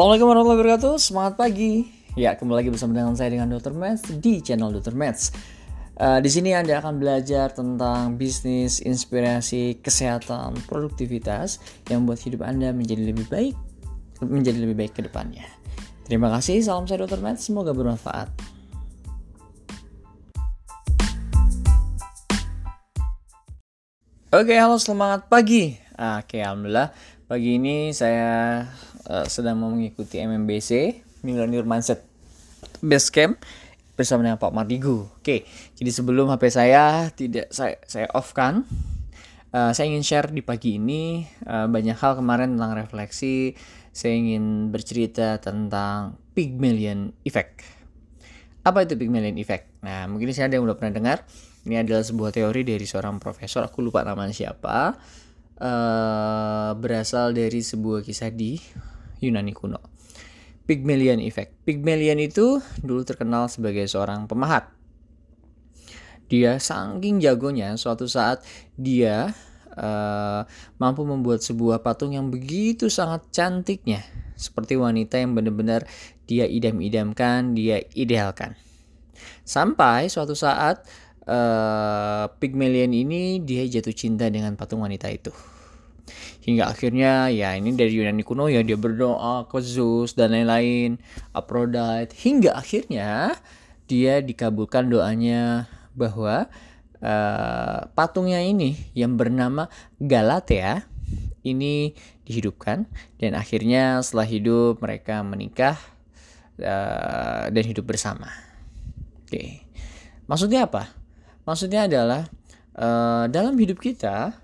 Assalamualaikum 0.00 0.32
warahmatullahi 0.32 0.60
wabarakatuh. 0.64 0.94
Semangat 0.96 1.34
pagi. 1.36 1.84
Ya, 2.16 2.32
kembali 2.32 2.64
lagi 2.64 2.70
bersama 2.72 2.96
dengan 2.96 3.12
saya 3.20 3.36
dengan 3.36 3.52
Dr. 3.52 3.76
Mats 3.76 4.08
di 4.08 4.40
channel 4.40 4.72
Dr. 4.72 4.96
Mats. 4.96 5.28
Uh, 5.92 6.16
di 6.24 6.30
sini 6.32 6.56
Anda 6.56 6.80
akan 6.80 6.96
belajar 6.96 7.52
tentang 7.52 8.16
bisnis, 8.16 8.80
inspirasi, 8.80 9.76
kesehatan, 9.84 10.56
produktivitas 10.64 11.60
yang 11.92 12.08
membuat 12.08 12.24
hidup 12.24 12.48
Anda 12.48 12.72
menjadi 12.72 13.12
lebih 13.12 13.28
baik, 13.28 13.52
menjadi 14.24 14.64
lebih 14.64 14.80
baik 14.80 14.96
ke 14.96 15.04
depannya. 15.04 15.44
Terima 16.08 16.32
kasih. 16.32 16.64
Salam 16.64 16.88
saya 16.88 17.04
Dr. 17.04 17.20
Mats. 17.20 17.44
Semoga 17.44 17.76
bermanfaat. 17.76 18.32
Oke, 24.32 24.56
halo 24.56 24.80
selamat 24.80 25.28
pagi. 25.28 25.76
Oke, 25.92 26.40
alhamdulillah 26.40 26.88
pagi 27.28 27.60
ini 27.60 27.92
saya 27.92 28.64
uh, 29.10 29.26
sedang 29.26 29.58
mau 29.58 29.74
mengikuti 29.74 30.22
MMBC 30.22 31.02
Millionaire 31.26 31.66
Mindset 31.66 32.06
Base 32.78 33.10
Camp 33.10 33.42
bersama 33.98 34.24
dengan 34.24 34.40
Pak 34.40 34.54
Mardigu. 34.54 35.10
Oke, 35.20 35.44
jadi 35.76 35.90
sebelum 35.92 36.30
HP 36.32 36.48
saya 36.48 37.10
tidak 37.12 37.52
saya 37.52 37.76
saya 37.84 38.08
off 38.16 38.32
kan, 38.32 38.64
uh, 39.52 39.74
saya 39.76 39.90
ingin 39.92 40.06
share 40.06 40.32
di 40.32 40.40
pagi 40.40 40.80
ini 40.80 41.26
uh, 41.44 41.68
banyak 41.68 41.98
hal 41.98 42.16
kemarin 42.16 42.56
tentang 42.56 42.78
refleksi. 42.78 43.52
Saya 43.90 44.16
ingin 44.16 44.70
bercerita 44.70 45.36
tentang 45.42 46.16
Pygmalion 46.32 47.10
Effect. 47.26 47.66
Apa 48.62 48.86
itu 48.86 48.94
Pygmalion 48.94 49.34
Effect? 49.36 49.82
Nah, 49.82 50.06
mungkin 50.06 50.30
saya 50.30 50.46
ada 50.46 50.56
yang 50.56 50.64
udah 50.64 50.78
pernah 50.78 50.94
dengar. 50.94 51.26
Ini 51.66 51.84
adalah 51.84 52.00
sebuah 52.00 52.32
teori 52.32 52.64
dari 52.64 52.86
seorang 52.88 53.20
profesor, 53.20 53.66
aku 53.66 53.84
lupa 53.84 54.00
namanya 54.00 54.32
siapa. 54.32 54.96
Uh, 55.60 56.72
berasal 56.80 57.36
dari 57.36 57.60
sebuah 57.60 58.00
kisah 58.00 58.32
di 58.32 58.56
Yunani 59.20 59.52
kuno. 59.52 59.80
Pygmalion 60.64 61.18
Effect. 61.18 61.66
Pygmalion 61.66 62.18
itu 62.22 62.62
dulu 62.80 63.02
terkenal 63.02 63.50
sebagai 63.50 63.84
seorang 63.90 64.30
pemahat. 64.30 64.70
Dia 66.30 66.62
saking 66.62 67.18
jagonya, 67.18 67.74
suatu 67.74 68.06
saat 68.06 68.46
dia 68.78 69.34
uh, 69.74 70.46
mampu 70.78 71.02
membuat 71.02 71.42
sebuah 71.42 71.82
patung 71.82 72.14
yang 72.14 72.30
begitu 72.30 72.86
sangat 72.86 73.26
cantiknya, 73.34 74.06
seperti 74.38 74.78
wanita 74.78 75.18
yang 75.18 75.34
benar-benar 75.34 75.90
dia 76.30 76.46
idam-idamkan, 76.46 77.58
dia 77.58 77.82
idealkan. 77.98 78.54
Sampai 79.42 80.06
suatu 80.06 80.38
saat 80.38 80.86
uh, 81.26 82.30
Pygmalion 82.38 82.94
ini 82.94 83.42
dia 83.42 83.66
jatuh 83.66 83.90
cinta 83.90 84.30
dengan 84.30 84.54
patung 84.54 84.86
wanita 84.86 85.10
itu. 85.10 85.34
Hingga 86.40 86.72
akhirnya 86.72 87.28
ya 87.28 87.52
ini 87.52 87.76
dari 87.76 87.92
Yunani 87.92 88.24
kuno 88.24 88.48
ya 88.48 88.64
dia 88.64 88.80
berdoa 88.80 89.44
ke 89.44 89.60
Zeus 89.60 90.16
dan 90.16 90.32
lain-lain, 90.32 90.96
Aphrodite 91.36 92.16
hingga 92.16 92.56
akhirnya 92.56 93.36
dia 93.84 94.24
dikabulkan 94.24 94.88
doanya 94.88 95.68
bahwa 95.92 96.48
uh, 97.04 97.78
patungnya 97.92 98.40
ini 98.40 98.72
yang 98.96 99.20
bernama 99.20 99.68
Galatea 100.00 100.88
ini 101.44 101.92
dihidupkan 102.24 102.88
dan 103.20 103.36
akhirnya 103.36 104.00
setelah 104.00 104.28
hidup 104.28 104.80
mereka 104.80 105.20
menikah 105.20 105.76
uh, 106.60 107.52
dan 107.52 107.64
hidup 107.68 107.84
bersama. 107.84 108.32
Oke, 109.24 109.28
okay. 109.28 109.48
maksudnya 110.24 110.64
apa? 110.64 110.88
Maksudnya 111.44 111.84
adalah 111.84 112.22
uh, 112.76 113.28
dalam 113.28 113.56
hidup 113.60 113.80
kita 113.80 114.39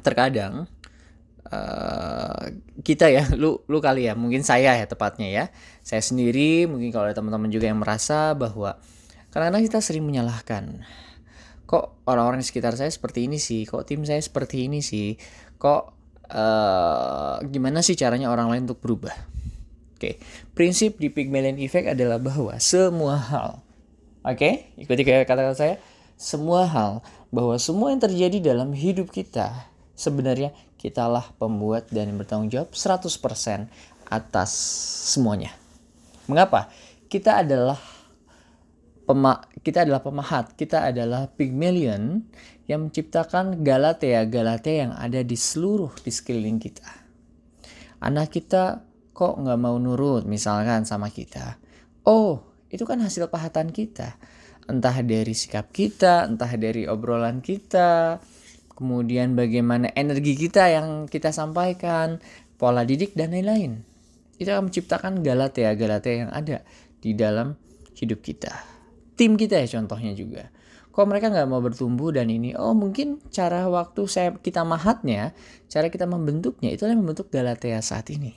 terkadang 0.00 0.66
uh, 1.48 2.44
kita 2.84 3.08
ya, 3.12 3.28
lu 3.40 3.60
lu 3.68 3.78
kali 3.78 4.08
ya, 4.08 4.16
mungkin 4.16 4.44
saya 4.44 4.76
ya 4.76 4.86
tepatnya 4.86 5.28
ya. 5.28 5.44
Saya 5.84 6.02
sendiri, 6.04 6.66
mungkin 6.66 6.90
kalau 6.90 7.08
ada 7.08 7.16
teman-teman 7.16 7.48
juga 7.52 7.68
yang 7.68 7.80
merasa 7.80 8.32
bahwa 8.36 8.76
kadang-kadang 9.32 9.64
kita 9.66 9.78
sering 9.80 10.04
menyalahkan. 10.04 10.84
Kok 11.70 12.02
orang-orang 12.10 12.42
di 12.42 12.46
sekitar 12.50 12.74
saya 12.74 12.90
seperti 12.90 13.30
ini 13.30 13.38
sih? 13.38 13.62
Kok 13.62 13.86
tim 13.86 14.02
saya 14.02 14.18
seperti 14.18 14.66
ini 14.66 14.82
sih? 14.82 15.14
Kok 15.56 15.82
uh, 16.34 17.36
gimana 17.46 17.80
sih 17.80 17.94
caranya 17.94 18.32
orang 18.32 18.50
lain 18.50 18.66
untuk 18.66 18.82
berubah? 18.82 19.14
Oke, 20.00 20.00
okay. 20.00 20.14
prinsip 20.56 20.96
di 20.96 21.12
Pygmalion 21.12 21.60
Effect 21.60 21.92
adalah 21.92 22.16
bahwa 22.16 22.56
semua 22.56 23.20
hal 23.20 23.60
Oke, 24.20 24.36
okay? 24.36 24.54
ikuti 24.76 25.00
kata-kata 25.00 25.56
saya. 25.56 25.74
Semua 26.20 26.68
hal, 26.68 27.00
bahwa 27.32 27.56
semua 27.56 27.88
yang 27.88 28.04
terjadi 28.04 28.52
dalam 28.52 28.76
hidup 28.76 29.08
kita, 29.08 29.72
sebenarnya 30.00 30.56
kitalah 30.80 31.36
pembuat 31.36 31.92
dan 31.92 32.16
bertanggung 32.16 32.48
jawab 32.48 32.72
100% 32.72 33.68
atas 34.08 34.50
semuanya. 35.12 35.52
Mengapa? 36.24 36.72
Kita 37.12 37.44
adalah 37.44 37.76
pema 39.04 39.44
kita 39.60 39.84
adalah 39.84 40.00
pemahat, 40.00 40.56
kita 40.56 40.88
adalah 40.88 41.28
Pygmalion 41.28 42.24
yang 42.64 42.88
menciptakan 42.88 43.60
Galatea, 43.60 44.24
Galatea 44.24 44.88
yang 44.88 44.92
ada 44.96 45.20
di 45.20 45.36
seluruh 45.36 45.92
di 46.00 46.08
sekeliling 46.08 46.56
kita. 46.56 46.88
Anak 48.00 48.32
kita 48.32 48.80
kok 49.12 49.36
nggak 49.36 49.60
mau 49.60 49.76
nurut 49.76 50.24
misalkan 50.24 50.88
sama 50.88 51.12
kita. 51.12 51.60
Oh, 52.08 52.40
itu 52.72 52.88
kan 52.88 53.02
hasil 53.04 53.28
pahatan 53.28 53.68
kita. 53.68 54.16
Entah 54.64 54.96
dari 55.02 55.34
sikap 55.34 55.74
kita, 55.74 56.24
entah 56.24 56.48
dari 56.56 56.86
obrolan 56.86 57.42
kita, 57.42 58.22
kemudian 58.80 59.36
bagaimana 59.36 59.92
energi 59.92 60.32
kita 60.40 60.72
yang 60.72 61.04
kita 61.04 61.36
sampaikan, 61.36 62.16
pola 62.56 62.88
didik 62.88 63.12
dan 63.12 63.36
lain-lain. 63.36 63.84
Itu 64.40 64.48
akan 64.56 64.72
menciptakan 64.72 65.20
galatea-galatea 65.20 66.14
yang 66.24 66.30
ada 66.32 66.64
di 67.04 67.12
dalam 67.12 67.60
hidup 67.92 68.24
kita. 68.24 68.56
Tim 69.20 69.36
kita 69.36 69.60
ya 69.60 69.68
contohnya 69.68 70.16
juga. 70.16 70.48
Kok 70.90 71.06
mereka 71.06 71.28
nggak 71.28 71.48
mau 71.52 71.60
bertumbuh 71.60 72.10
dan 72.10 72.32
ini, 72.32 72.56
oh 72.56 72.72
mungkin 72.72 73.20
cara 73.28 73.68
waktu 73.68 74.08
saya 74.08 74.32
kita 74.34 74.64
mahatnya, 74.64 75.36
cara 75.68 75.92
kita 75.92 76.08
membentuknya 76.08 76.72
itu 76.72 76.88
yang 76.88 77.04
membentuk 77.04 77.28
galatea 77.28 77.78
saat 77.84 78.08
ini. 78.10 78.34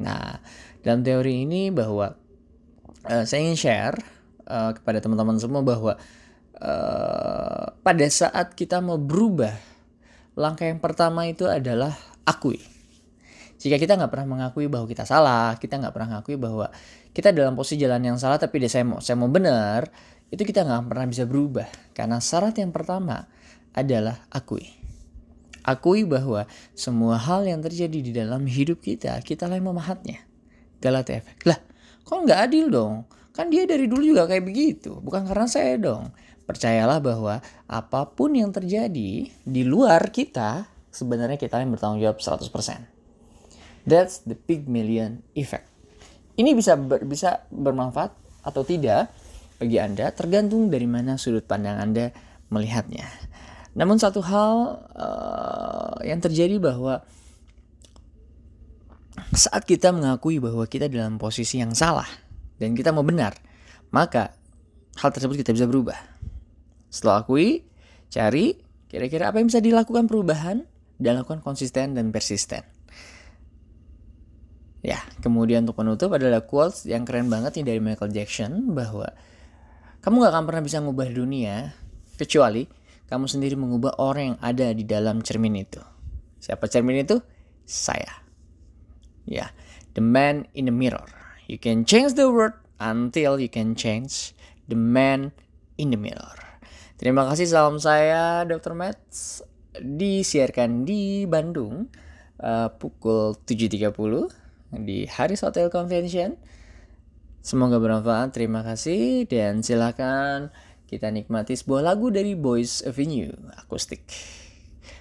Nah, 0.00 0.40
dalam 0.82 1.06
teori 1.06 1.44
ini 1.44 1.70
bahwa 1.70 2.16
uh, 3.06 3.24
saya 3.28 3.46
ingin 3.46 3.58
share 3.60 3.96
uh, 4.48 4.74
kepada 4.74 4.98
teman-teman 5.04 5.38
semua 5.38 5.62
bahwa 5.62 5.94
uh, 6.58 7.64
pada 7.78 8.06
saat 8.10 8.58
kita 8.58 8.82
mau 8.82 8.98
berubah, 8.98 9.54
langkah 10.34 10.66
yang 10.66 10.82
pertama 10.82 11.26
itu 11.26 11.46
adalah 11.46 11.94
akui. 12.26 12.60
Jika 13.58 13.80
kita 13.80 13.96
nggak 13.96 14.12
pernah 14.12 14.28
mengakui 14.28 14.68
bahwa 14.68 14.84
kita 14.84 15.08
salah, 15.08 15.56
kita 15.56 15.80
nggak 15.80 15.94
pernah 15.94 16.18
mengakui 16.18 16.36
bahwa 16.36 16.68
kita 17.14 17.32
dalam 17.32 17.56
posisi 17.56 17.80
jalan 17.80 18.02
yang 18.02 18.18
salah, 18.20 18.36
tapi 18.36 18.60
saya 18.68 18.84
mau 18.84 19.00
saya 19.00 19.16
mau 19.16 19.30
benar, 19.30 19.88
itu 20.28 20.42
kita 20.44 20.66
nggak 20.66 20.90
pernah 20.90 21.06
bisa 21.08 21.24
berubah. 21.24 21.68
Karena 21.96 22.20
syarat 22.20 22.58
yang 22.60 22.74
pertama 22.74 23.24
adalah 23.72 24.20
akui. 24.28 24.68
Akui 25.64 26.04
bahwa 26.04 26.44
semua 26.76 27.16
hal 27.16 27.48
yang 27.48 27.64
terjadi 27.64 27.98
di 28.04 28.12
dalam 28.12 28.44
hidup 28.44 28.84
kita, 28.84 29.16
kita 29.24 29.48
yang 29.48 29.64
memahatnya. 29.64 30.20
Galata 30.84 31.16
efek. 31.16 31.40
Lah, 31.48 31.56
Kok 32.04 32.28
nggak 32.28 32.40
adil 32.52 32.68
dong? 32.68 33.08
Kan 33.34 33.50
dia 33.50 33.64
dari 33.64 33.88
dulu 33.88 34.04
juga 34.04 34.28
kayak 34.28 34.44
begitu. 34.44 35.00
Bukan 35.00 35.24
karena 35.24 35.48
saya 35.48 35.80
dong. 35.80 36.12
Percayalah 36.44 37.00
bahwa 37.00 37.40
apa 37.64 38.00
pun 38.12 38.36
yang 38.36 38.52
terjadi 38.52 39.32
di 39.32 39.62
luar 39.64 40.12
kita, 40.12 40.68
sebenarnya 40.92 41.40
kita 41.40 41.56
yang 41.60 41.72
bertanggung 41.72 42.04
jawab 42.04 42.20
100%. 42.20 42.48
That's 43.88 44.24
the 44.28 44.36
Pygmalion 44.36 45.24
effect. 45.32 45.68
Ini 46.36 46.52
bisa 46.52 46.76
ber, 46.76 47.04
bisa 47.04 47.48
bermanfaat 47.48 48.12
atau 48.44 48.60
tidak 48.64 49.12
bagi 49.56 49.80
Anda 49.80 50.12
tergantung 50.12 50.68
dari 50.68 50.84
mana 50.84 51.16
sudut 51.16 51.48
pandang 51.48 51.80
Anda 51.80 52.12
melihatnya. 52.52 53.08
Namun 53.74 53.96
satu 53.98 54.20
hal 54.22 54.84
uh, 54.94 55.96
yang 56.04 56.20
terjadi 56.20 56.60
bahwa 56.60 57.02
saat 59.34 59.66
kita 59.66 59.90
mengakui 59.90 60.38
bahwa 60.38 60.66
kita 60.66 60.86
dalam 60.90 61.18
posisi 61.18 61.58
yang 61.58 61.74
salah 61.74 62.06
dan 62.58 62.74
kita 62.74 62.90
mau 62.94 63.02
benar, 63.06 63.34
maka 63.90 64.34
hal 64.98 65.10
tersebut 65.10 65.42
kita 65.42 65.54
bisa 65.54 65.66
berubah. 65.66 65.98
Setelah 66.94 67.26
akui, 67.26 67.66
cari 68.06 68.54
kira-kira 68.86 69.34
apa 69.34 69.42
yang 69.42 69.50
bisa 69.50 69.58
dilakukan 69.58 70.06
perubahan 70.06 70.62
dan 71.02 71.18
lakukan 71.18 71.42
konsisten 71.42 71.98
dan 71.98 72.14
persisten. 72.14 72.62
Ya, 74.86 75.02
kemudian 75.18 75.66
untuk 75.66 75.82
penutup 75.82 76.14
adalah 76.14 76.46
quotes 76.46 76.86
yang 76.86 77.02
keren 77.02 77.26
banget 77.26 77.58
nih 77.58 77.66
dari 77.74 77.80
Michael 77.82 78.14
Jackson 78.14 78.78
bahwa 78.78 79.10
kamu 80.06 80.22
gak 80.22 80.32
akan 80.36 80.44
pernah 80.46 80.62
bisa 80.62 80.78
mengubah 80.78 81.08
dunia 81.10 81.74
kecuali 82.14 82.68
kamu 83.10 83.26
sendiri 83.26 83.58
mengubah 83.58 83.98
orang 83.98 84.36
yang 84.36 84.38
ada 84.38 84.70
di 84.70 84.86
dalam 84.86 85.18
cermin 85.24 85.58
itu. 85.58 85.82
Siapa 86.38 86.70
cermin 86.70 87.02
itu? 87.02 87.18
Saya. 87.66 88.22
Ya, 89.26 89.50
the 89.98 90.04
man 90.04 90.46
in 90.54 90.70
the 90.70 90.74
mirror. 90.76 91.08
You 91.50 91.58
can 91.58 91.88
change 91.88 92.14
the 92.14 92.30
world 92.30 92.54
until 92.78 93.40
you 93.40 93.50
can 93.50 93.74
change 93.74 94.36
the 94.70 94.76
man 94.78 95.34
in 95.80 95.90
the 95.90 95.98
mirror. 95.98 96.53
Terima 96.94 97.26
kasih 97.26 97.50
salam 97.50 97.82
saya 97.82 98.46
Dr. 98.46 98.78
Mats 98.78 99.42
disiarkan 99.74 100.86
di 100.86 101.26
Bandung 101.26 101.90
uh, 102.38 102.70
pukul 102.70 103.34
7.30 103.42 103.90
uh, 103.90 104.30
di 104.78 105.02
Haris 105.10 105.42
Hotel 105.42 105.66
Convention. 105.74 106.38
Semoga 107.42 107.82
bermanfaat. 107.82 108.38
Terima 108.38 108.62
kasih 108.62 109.26
dan 109.26 109.66
silakan 109.66 110.54
kita 110.86 111.10
nikmati 111.10 111.58
sebuah 111.58 111.82
lagu 111.82 112.14
dari 112.14 112.38
Boys 112.38 112.86
Avenue 112.86 113.34
akustik. 113.58 114.06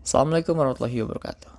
Assalamualaikum 0.00 0.56
warahmatullahi 0.56 1.04
wabarakatuh. 1.04 1.52